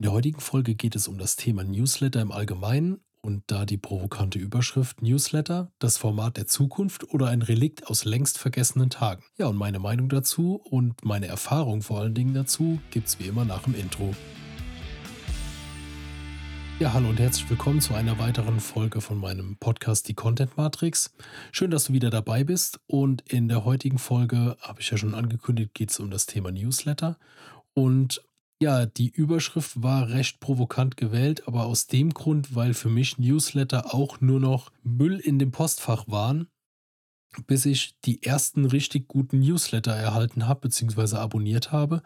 [0.00, 3.78] In der heutigen Folge geht es um das Thema Newsletter im Allgemeinen und da die
[3.78, 9.24] provokante Überschrift Newsletter, das Format der Zukunft oder ein Relikt aus längst vergessenen Tagen.
[9.38, 13.44] Ja, und meine Meinung dazu und meine Erfahrung vor allen Dingen dazu gibt's wie immer
[13.44, 14.14] nach dem Intro.
[16.78, 21.12] Ja, hallo und herzlich willkommen zu einer weiteren Folge von meinem Podcast Die Content Matrix.
[21.50, 25.16] Schön, dass du wieder dabei bist und in der heutigen Folge, habe ich ja schon
[25.16, 27.18] angekündigt, geht es um das Thema Newsletter
[27.74, 28.22] und
[28.60, 33.94] ja, die Überschrift war recht provokant gewählt, aber aus dem Grund, weil für mich Newsletter
[33.94, 36.48] auch nur noch Müll in dem Postfach waren,
[37.46, 41.16] bis ich die ersten richtig guten Newsletter erhalten habe bzw.
[41.16, 42.02] abonniert habe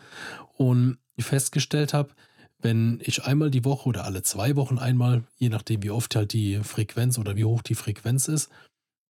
[0.56, 2.10] und festgestellt habe,
[2.58, 6.32] wenn ich einmal die Woche oder alle zwei Wochen einmal, je nachdem wie oft halt
[6.32, 8.50] die Frequenz oder wie hoch die Frequenz ist,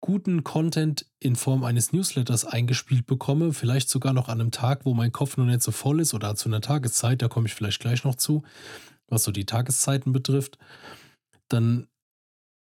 [0.01, 4.95] guten Content in Form eines Newsletters eingespielt bekomme, vielleicht sogar noch an einem Tag, wo
[4.95, 7.81] mein Kopf noch nicht so voll ist oder zu einer Tageszeit, da komme ich vielleicht
[7.81, 8.43] gleich noch zu,
[9.09, 10.59] was so die Tageszeiten betrifft,
[11.49, 11.89] dann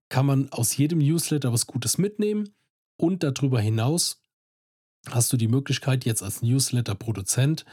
[0.08, 2.54] kann man aus jedem Newsletter was Gutes mitnehmen
[2.96, 4.22] und darüber hinaus
[5.10, 7.64] hast du die Möglichkeit, jetzt als Newsletter-Produzent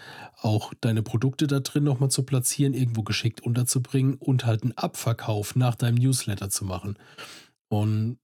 [0.42, 5.56] auch deine Produkte da drin nochmal zu platzieren, irgendwo geschickt unterzubringen und halt einen Abverkauf
[5.56, 6.98] nach deinem Newsletter zu machen.
[7.70, 8.18] Und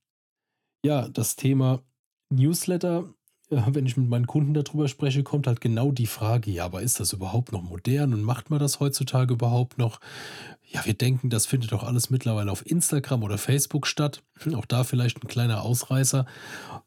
[0.84, 1.82] ja, das Thema
[2.30, 3.06] Newsletter,
[3.50, 6.82] äh, wenn ich mit meinen Kunden darüber spreche, kommt halt genau die Frage, ja, aber
[6.82, 10.00] ist das überhaupt noch modern und macht man das heutzutage überhaupt noch?
[10.70, 14.22] Ja, wir denken, das findet doch alles mittlerweile auf Instagram oder Facebook statt.
[14.54, 16.26] Auch da vielleicht ein kleiner Ausreißer.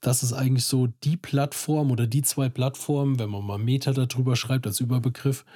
[0.02, 4.36] Das ist eigentlich so die Plattform oder die zwei Plattformen, wenn man mal Meta darüber
[4.36, 5.46] schreibt als Überbegriff,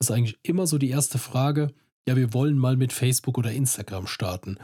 [0.00, 1.72] ist eigentlich immer so die erste Frage,
[2.08, 4.58] ja, wir wollen mal mit Facebook oder Instagram starten.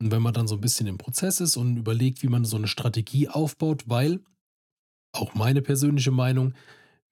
[0.00, 2.56] Und wenn man dann so ein bisschen im Prozess ist und überlegt, wie man so
[2.56, 4.20] eine Strategie aufbaut, weil,
[5.12, 6.54] auch meine persönliche Meinung,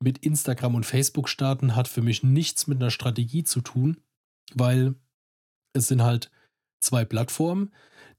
[0.03, 3.99] mit Instagram und Facebook starten hat für mich nichts mit einer Strategie zu tun,
[4.55, 4.95] weil
[5.73, 6.31] es sind halt
[6.81, 7.73] zwei Plattformen,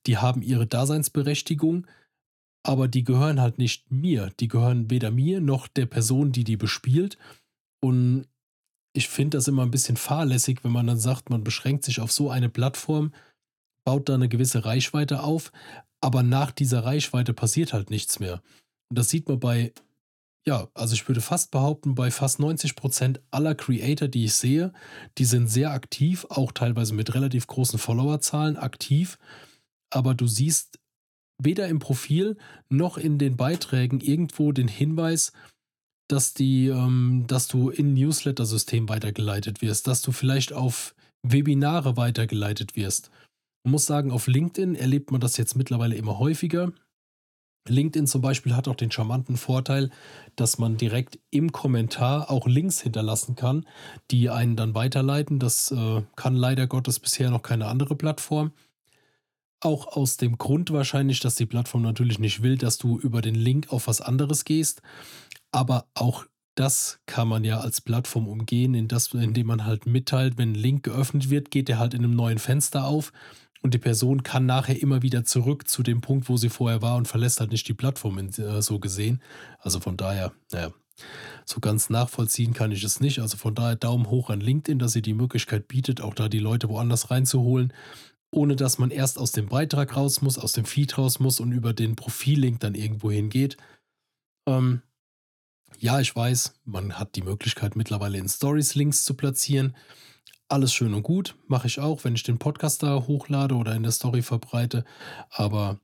[0.06, 1.88] die haben ihre Daseinsberechtigung,
[2.64, 4.32] aber die gehören halt nicht mir.
[4.40, 7.18] Die gehören weder mir noch der Person, die die bespielt.
[7.82, 8.28] Und
[8.94, 12.12] ich finde das immer ein bisschen fahrlässig, wenn man dann sagt, man beschränkt sich auf
[12.12, 13.14] so eine Plattform
[13.88, 15.54] baut da eine gewisse Reichweite auf,
[16.02, 18.42] aber nach dieser Reichweite passiert halt nichts mehr.
[18.90, 19.72] Und das sieht man bei,
[20.46, 24.74] ja, also ich würde fast behaupten, bei fast 90 Prozent aller Creator, die ich sehe,
[25.18, 29.18] die sind sehr aktiv, auch teilweise mit relativ großen Followerzahlen aktiv,
[29.90, 30.80] aber du siehst
[31.42, 32.36] weder im Profil
[32.68, 35.32] noch in den Beiträgen irgendwo den Hinweis,
[36.10, 40.94] dass die, ähm, dass du in Newsletter-System weitergeleitet wirst, dass du vielleicht auf
[41.24, 43.12] Webinare weitergeleitet wirst.
[43.68, 46.72] Man muss sagen, auf LinkedIn erlebt man das jetzt mittlerweile immer häufiger.
[47.68, 49.90] LinkedIn zum Beispiel hat auch den charmanten Vorteil,
[50.38, 53.66] dass man direkt im Kommentar auch Links hinterlassen kann,
[54.10, 55.38] die einen dann weiterleiten.
[55.38, 58.54] Das äh, kann leider Gottes bisher noch keine andere Plattform.
[59.60, 63.36] Auch aus dem Grund wahrscheinlich, dass die Plattform natürlich nicht will, dass du über den
[63.36, 64.82] Link auf was anderes gehst.
[65.52, 66.26] Aber auch
[66.56, 71.30] das kann man ja als Plattform umgehen, indem man halt mitteilt, wenn ein Link geöffnet
[71.30, 73.12] wird, geht der halt in einem neuen Fenster auf
[73.62, 76.96] und die Person kann nachher immer wieder zurück zu dem Punkt, wo sie vorher war
[76.96, 79.22] und verlässt halt nicht die Plattform in, äh, so gesehen.
[79.60, 80.72] Also von daher, naja,
[81.46, 83.20] so ganz nachvollziehen kann ich es nicht.
[83.20, 86.40] Also von daher Daumen hoch an LinkedIn, dass sie die Möglichkeit bietet, auch da die
[86.40, 87.74] Leute woanders reinzuholen,
[88.32, 91.52] ohne dass man erst aus dem Beitrag raus muss, aus dem Feed raus muss und
[91.52, 93.58] über den Profillink dann irgendwo hingeht.
[94.48, 94.82] Ähm,
[95.80, 99.76] ja, ich weiß, man hat die Möglichkeit mittlerweile in Stories Links zu platzieren.
[100.50, 103.84] Alles schön und gut, mache ich auch, wenn ich den Podcast da hochlade oder in
[103.84, 104.86] der Story verbreite.
[105.30, 105.82] Aber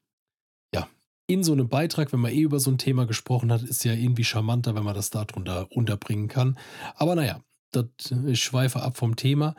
[0.73, 0.87] ja,
[1.27, 3.91] in so einem Beitrag, wenn man eh über so ein Thema gesprochen hat, ist ja
[3.91, 6.57] irgendwie charmanter, wenn man das darunter unterbringen kann.
[6.95, 7.41] Aber naja,
[7.71, 7.87] das,
[8.25, 9.55] ich schweife ab vom Thema.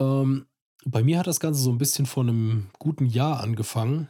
[0.00, 0.46] Ähm,
[0.84, 4.08] bei mir hat das Ganze so ein bisschen vor einem guten Jahr angefangen,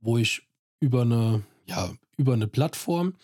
[0.00, 0.48] wo ich
[0.80, 3.16] über eine, ja, über eine Plattform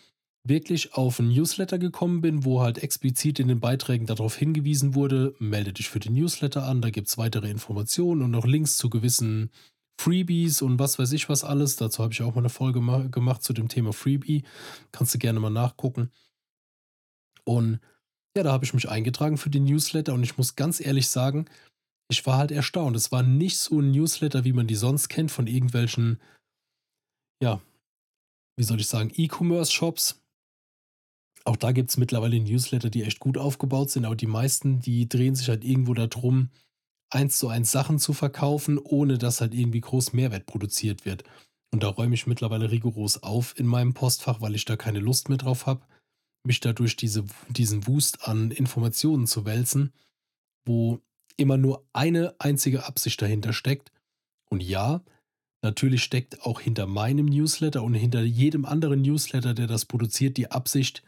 [0.43, 5.35] wirklich auf ein Newsletter gekommen bin, wo halt explizit in den Beiträgen darauf hingewiesen wurde,
[5.39, 8.89] melde dich für den Newsletter an, da gibt es weitere Informationen und noch Links zu
[8.89, 9.51] gewissen
[9.99, 11.75] Freebies und was weiß ich was alles.
[11.75, 12.79] Dazu habe ich auch mal eine Folge
[13.11, 14.43] gemacht zu dem Thema Freebie.
[14.93, 16.09] Kannst du gerne mal nachgucken.
[17.43, 17.79] Und
[18.35, 21.49] ja, da habe ich mich eingetragen für den Newsletter und ich muss ganz ehrlich sagen,
[22.09, 22.95] ich war halt erstaunt.
[22.95, 26.21] Es war nicht so ein Newsletter, wie man die sonst kennt, von irgendwelchen,
[27.43, 27.61] ja,
[28.57, 30.21] wie soll ich sagen, E-Commerce-Shops,
[31.45, 35.07] auch da gibt es mittlerweile Newsletter, die echt gut aufgebaut sind, aber die meisten, die
[35.07, 36.49] drehen sich halt irgendwo darum,
[37.09, 41.23] eins zu eins Sachen zu verkaufen, ohne dass halt irgendwie groß Mehrwert produziert wird.
[41.71, 45.29] Und da räume ich mittlerweile rigoros auf in meinem Postfach, weil ich da keine Lust
[45.29, 45.85] mehr drauf habe,
[46.45, 49.93] mich dadurch diese, diesen Wust an Informationen zu wälzen,
[50.65, 50.99] wo
[51.37, 53.91] immer nur eine einzige Absicht dahinter steckt.
[54.49, 55.01] Und ja,
[55.61, 60.51] natürlich steckt auch hinter meinem Newsletter und hinter jedem anderen Newsletter, der das produziert, die
[60.51, 61.03] Absicht,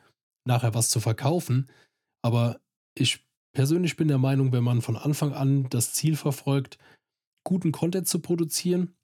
[0.45, 1.69] nachher was zu verkaufen.
[2.21, 2.59] Aber
[2.95, 6.77] ich persönlich bin der Meinung, wenn man von Anfang an das Ziel verfolgt,
[7.43, 8.95] guten Content zu produzieren,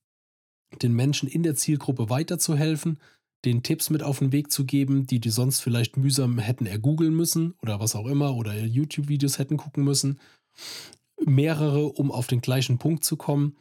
[0.82, 3.00] den Menschen in der Zielgruppe weiterzuhelfen,
[3.46, 7.16] den Tipps mit auf den Weg zu geben, die die sonst vielleicht mühsam hätten ergoogeln
[7.16, 10.20] müssen oder was auch immer oder YouTube-Videos hätten gucken müssen.
[11.26, 13.58] Mehrere, um auf den gleichen Punkt zu kommen.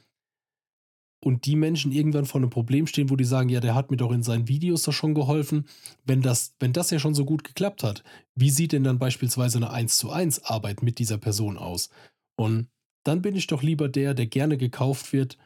[1.20, 3.96] Und die Menschen irgendwann vor einem Problem stehen, wo die sagen, ja, der hat mir
[3.96, 5.66] doch in seinen Videos doch schon geholfen.
[6.04, 8.04] Wenn das, wenn das ja schon so gut geklappt hat,
[8.34, 11.88] wie sieht denn dann beispielsweise eine 1 zu 1 Arbeit mit dieser Person aus?
[12.36, 12.68] Und
[13.02, 15.38] dann bin ich doch lieber der, der gerne gekauft wird,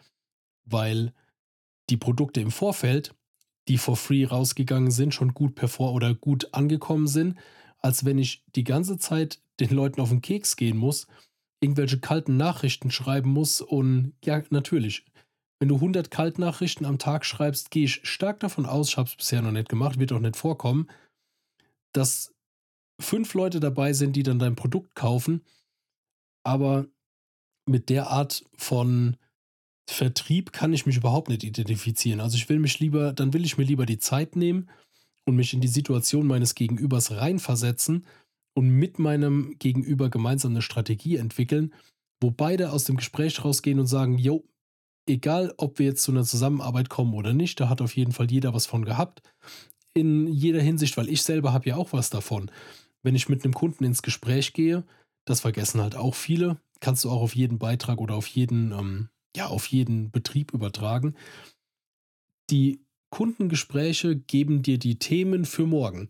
[0.64, 1.12] weil
[1.88, 3.14] die Produkte im Vorfeld,
[3.68, 7.36] die for free rausgegangen sind, schon gut perform oder gut angekommen sind,
[7.78, 11.06] als wenn ich die ganze Zeit den Leuten auf den Keks gehen muss,
[11.60, 15.04] irgendwelche kalten Nachrichten schreiben muss und ja, natürlich.
[15.60, 19.14] Wenn du 100 Kaltnachrichten am Tag schreibst, gehe ich stark davon aus, ich habe es
[19.14, 20.88] bisher noch nicht gemacht, wird auch nicht vorkommen,
[21.92, 22.34] dass
[22.98, 25.42] fünf Leute dabei sind, die dann dein Produkt kaufen,
[26.44, 26.86] aber
[27.66, 29.16] mit der Art von
[29.88, 32.20] Vertrieb kann ich mich überhaupt nicht identifizieren.
[32.20, 34.70] Also ich will mich lieber, dann will ich mir lieber die Zeit nehmen
[35.26, 38.06] und mich in die Situation meines Gegenübers reinversetzen
[38.54, 41.74] und mit meinem Gegenüber gemeinsam eine Strategie entwickeln,
[42.20, 44.44] wo beide aus dem Gespräch rausgehen und sagen, jo,
[45.06, 48.30] egal ob wir jetzt zu einer Zusammenarbeit kommen oder nicht, da hat auf jeden Fall
[48.30, 49.22] jeder was von gehabt.
[49.94, 52.50] In jeder Hinsicht, weil ich selber habe ja auch was davon.
[53.02, 54.84] Wenn ich mit einem Kunden ins Gespräch gehe,
[55.24, 59.08] das vergessen halt auch viele, kannst du auch auf jeden Beitrag oder auf jeden, ähm,
[59.36, 61.14] ja, auf jeden Betrieb übertragen.
[62.50, 62.80] Die
[63.10, 66.08] Kundengespräche geben dir die Themen für morgen.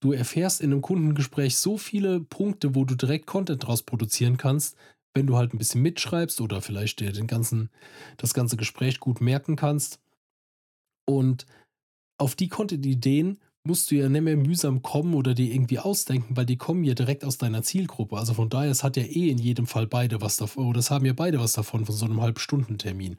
[0.00, 4.76] Du erfährst in einem Kundengespräch so viele Punkte, wo du direkt Content draus produzieren kannst,
[5.14, 7.70] wenn du halt ein bisschen mitschreibst oder vielleicht dir den ganzen,
[8.16, 10.00] das ganze Gespräch gut merken kannst.
[11.06, 11.46] Und
[12.18, 16.46] auf die Content-Ideen musst du ja nicht mehr mühsam kommen oder dir irgendwie ausdenken, weil
[16.46, 18.16] die kommen ja direkt aus deiner Zielgruppe.
[18.16, 20.90] Also von daher, es hat ja eh in jedem Fall beide was davon, oder es
[20.90, 23.16] haben ja beide was davon von so einem Halbstundentermin.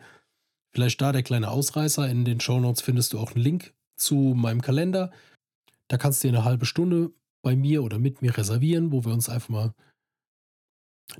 [0.73, 2.09] Vielleicht da der kleine Ausreißer.
[2.09, 5.11] In den Shownotes findest du auch einen Link zu meinem Kalender.
[5.89, 7.11] Da kannst du dir eine halbe Stunde
[7.43, 9.73] bei mir oder mit mir reservieren, wo wir uns einfach mal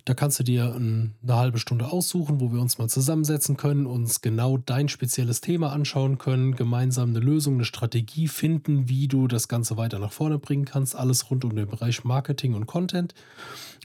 [0.05, 4.21] da kannst du dir eine halbe Stunde aussuchen, wo wir uns mal zusammensetzen können, uns
[4.21, 9.47] genau dein spezielles Thema anschauen können, gemeinsam eine Lösung, eine Strategie finden, wie du das
[9.47, 10.95] Ganze weiter nach vorne bringen kannst.
[10.95, 13.13] Alles rund um den Bereich Marketing und Content.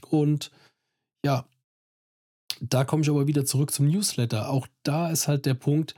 [0.09, 0.51] Und
[1.25, 1.45] ja,
[2.61, 4.49] da komme ich aber wieder zurück zum Newsletter.
[4.49, 5.95] Auch da ist halt der Punkt,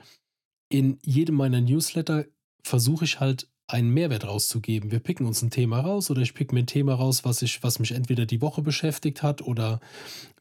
[0.70, 2.26] in jedem meiner Newsletter
[2.64, 4.92] versuche ich halt einen Mehrwert rauszugeben.
[4.92, 7.62] Wir picken uns ein Thema raus oder ich pick mir ein Thema raus, was, ich,
[7.62, 9.80] was mich entweder die Woche beschäftigt hat oder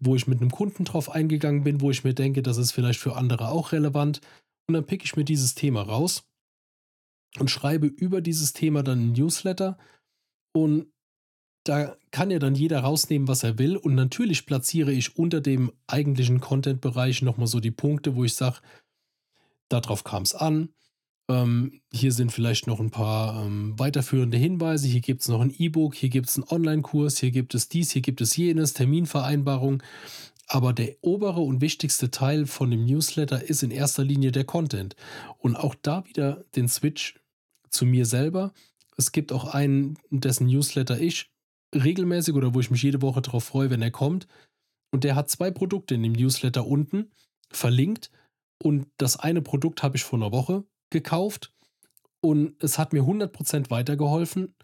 [0.01, 2.99] wo ich mit einem Kunden drauf eingegangen bin, wo ich mir denke, das ist vielleicht
[2.99, 4.21] für andere auch relevant.
[4.67, 6.25] Und dann pick ich mir dieses Thema raus
[7.39, 9.77] und schreibe über dieses Thema dann ein Newsletter.
[10.55, 10.87] Und
[11.65, 13.77] da kann ja dann jeder rausnehmen, was er will.
[13.77, 18.61] Und natürlich platziere ich unter dem eigentlichen Content-Bereich nochmal so die Punkte, wo ich sage,
[19.69, 20.71] darauf kam es an
[21.29, 24.89] ähm, hier sind vielleicht noch ein paar ähm, weiterführende Hinweise.
[24.89, 27.91] Hier gibt es noch ein E-Book, hier gibt es einen Online-Kurs, hier gibt es dies,
[27.91, 29.83] hier gibt es jenes, Terminvereinbarung.
[30.47, 34.97] Aber der obere und wichtigste Teil von dem Newsletter ist in erster Linie der Content.
[35.39, 37.21] Und auch da wieder den Switch
[37.69, 38.55] zu mir selber.
[38.97, 41.31] Es gibt auch einen, dessen Newsletter ich
[41.75, 44.27] regelmäßig oder wo ich mich jede Woche darauf freue, wenn er kommt.
[44.91, 47.11] Und der hat zwei Produkte in dem Newsletter unten
[47.51, 48.11] verlinkt.
[48.63, 51.53] Und das eine Produkt habe ich vor einer Woche gekauft
[52.21, 54.55] und es hat mir 100% weitergeholfen.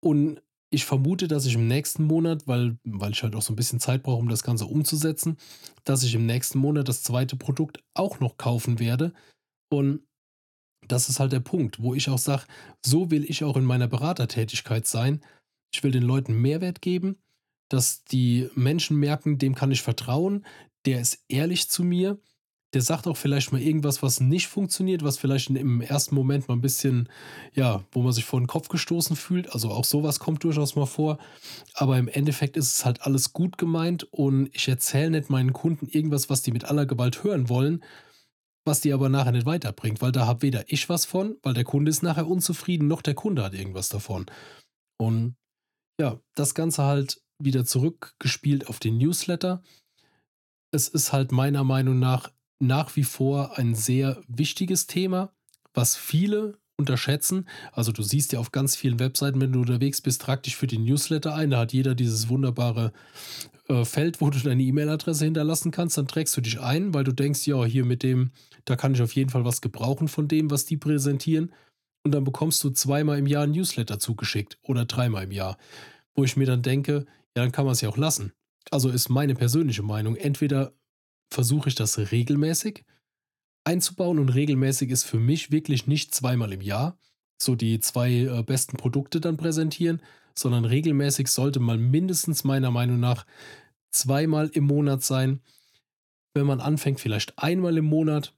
[0.00, 3.56] Und ich vermute, dass ich im nächsten Monat, weil, weil ich halt auch so ein
[3.56, 5.36] bisschen Zeit brauche, um das Ganze umzusetzen,
[5.84, 9.12] dass ich im nächsten Monat das zweite Produkt auch noch kaufen werde.
[9.70, 10.00] Und
[10.88, 12.44] das ist halt der Punkt, wo ich auch sage,
[12.84, 15.20] so will ich auch in meiner Beratertätigkeit sein.
[15.72, 17.18] Ich will den Leuten Mehrwert geben,
[17.70, 20.44] dass die Menschen merken, dem kann ich vertrauen,
[20.86, 22.18] der ist ehrlich zu mir
[22.74, 26.54] der sagt auch vielleicht mal irgendwas, was nicht funktioniert, was vielleicht im ersten Moment mal
[26.54, 27.08] ein bisschen,
[27.54, 29.52] ja, wo man sich vor den Kopf gestoßen fühlt.
[29.52, 31.18] Also auch sowas kommt durchaus mal vor.
[31.74, 35.86] Aber im Endeffekt ist es halt alles gut gemeint und ich erzähle nicht meinen Kunden
[35.86, 37.84] irgendwas, was die mit aller Gewalt hören wollen,
[38.66, 41.64] was die aber nachher nicht weiterbringt, weil da habe weder ich was von, weil der
[41.64, 44.26] Kunde ist nachher unzufrieden, noch der Kunde hat irgendwas davon.
[44.98, 45.36] Und
[46.00, 49.62] ja, das Ganze halt wieder zurückgespielt auf den Newsletter.
[50.72, 52.32] Es ist halt meiner Meinung nach
[52.66, 55.32] nach wie vor ein sehr wichtiges Thema,
[55.72, 57.48] was viele unterschätzen.
[57.72, 60.66] Also du siehst ja auf ganz vielen Webseiten, wenn du unterwegs bist, trag dich für
[60.66, 61.50] die Newsletter ein.
[61.50, 62.92] Da hat jeder dieses wunderbare
[63.68, 65.96] äh, Feld, wo du deine E-Mail-Adresse hinterlassen kannst.
[65.96, 68.30] Dann trägst du dich ein, weil du denkst, ja, hier mit dem,
[68.64, 71.52] da kann ich auf jeden Fall was gebrauchen von dem, was die präsentieren.
[72.04, 75.56] Und dann bekommst du zweimal im Jahr ein Newsletter zugeschickt oder dreimal im Jahr.
[76.14, 77.06] Wo ich mir dann denke,
[77.36, 78.32] ja, dann kann man es ja auch lassen.
[78.70, 80.72] Also ist meine persönliche Meinung, entweder
[81.34, 82.84] versuche ich das regelmäßig
[83.64, 86.98] einzubauen und regelmäßig ist für mich wirklich nicht zweimal im Jahr
[87.36, 90.00] so die zwei äh, besten Produkte dann präsentieren,
[90.34, 93.26] sondern regelmäßig sollte man mindestens meiner Meinung nach
[93.90, 95.40] zweimal im Monat sein.
[96.34, 98.34] Wenn man anfängt, vielleicht einmal im Monat.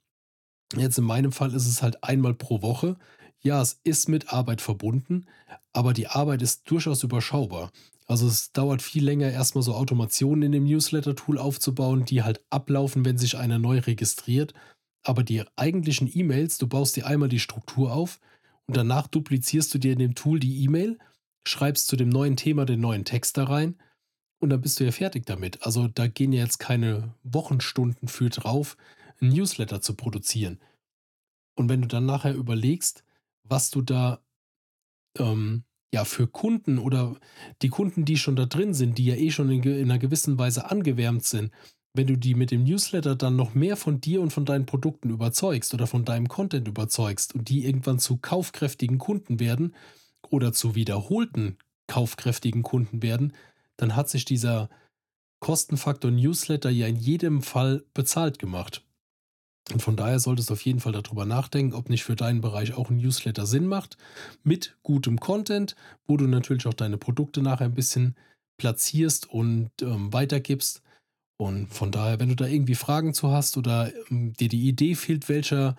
[0.77, 2.97] Jetzt in meinem Fall ist es halt einmal pro Woche.
[3.41, 5.27] Ja, es ist mit Arbeit verbunden,
[5.73, 7.71] aber die Arbeit ist durchaus überschaubar.
[8.07, 13.05] Also es dauert viel länger, erstmal so Automationen in dem Newsletter-Tool aufzubauen, die halt ablaufen,
[13.05, 14.55] wenn sich einer neu registriert.
[15.03, 18.21] Aber die eigentlichen E-Mails, du baust dir einmal die Struktur auf
[18.67, 20.99] und danach duplizierst du dir in dem Tool die E-Mail,
[21.47, 23.77] schreibst zu dem neuen Thema den neuen Text da rein
[24.41, 25.63] und dann bist du ja fertig damit.
[25.63, 28.77] Also da gehen ja jetzt keine Wochenstunden für drauf,
[29.21, 30.61] ein Newsletter zu produzieren.
[31.57, 33.05] Und wenn du dann nachher überlegst,
[33.45, 34.21] was du da
[35.19, 35.65] ähm,
[35.97, 37.17] ja für Kunden oder
[37.63, 40.39] die Kunden, die schon da drin sind, die ja eh schon in, in einer gewissen
[40.39, 41.51] Weise angewärmt sind,
[41.95, 45.09] wenn du die mit dem Newsletter dann noch mehr von dir und von deinen Produkten
[45.11, 49.75] überzeugst oder von deinem Content überzeugst und die irgendwann zu kaufkräftigen Kunden werden
[50.29, 53.33] oder zu wiederholten kaufkräftigen Kunden werden,
[53.77, 54.69] dann hat sich dieser
[55.41, 58.86] Kostenfaktor Newsletter ja in jedem Fall bezahlt gemacht.
[59.77, 62.73] Und von daher solltest du auf jeden Fall darüber nachdenken, ob nicht für deinen Bereich
[62.73, 63.99] auch ein Newsletter Sinn macht,
[64.43, 68.17] mit gutem Content, wo du natürlich auch deine Produkte nachher ein bisschen
[68.57, 70.81] platzierst und ähm, weitergibst.
[71.37, 74.95] Und von daher, wenn du da irgendwie Fragen zu hast oder ähm, dir die Idee
[74.95, 75.77] fehlt, welcher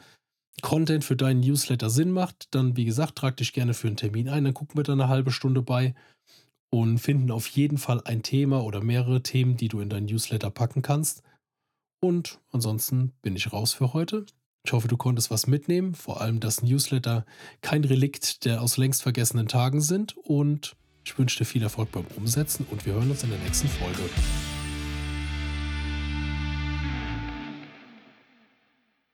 [0.61, 4.29] Content für deinen Newsletter Sinn macht, dann wie gesagt, trag dich gerne für einen Termin
[4.29, 5.95] ein, dann gucken wir da eine halbe Stunde bei
[6.69, 10.51] und finden auf jeden Fall ein Thema oder mehrere Themen, die du in deinen Newsletter
[10.51, 11.23] packen kannst.
[11.99, 14.25] Und ansonsten bin ich raus für heute.
[14.63, 17.25] Ich hoffe, du konntest was mitnehmen, vor allem, dass Newsletter
[17.61, 20.17] kein Relikt der aus längst vergessenen Tagen sind.
[20.17, 20.75] Und
[21.05, 24.03] ich wünsche dir viel Erfolg beim Umsetzen und wir hören uns in der nächsten Folge.